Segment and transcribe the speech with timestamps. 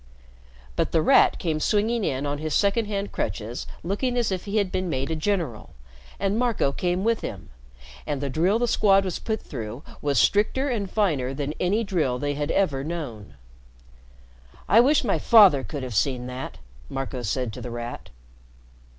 [0.75, 4.71] But The Rat came swinging in on his secondhand crutches looking as if he had
[4.71, 5.75] been made a general,
[6.19, 7.49] and Marco came with him;
[8.07, 12.17] and the drill the Squad was put through was stricter and finer than any drill
[12.17, 13.35] they had ever known.
[14.67, 16.57] "I wish my father could have seen that,"
[16.89, 18.09] Marco said to The Rat.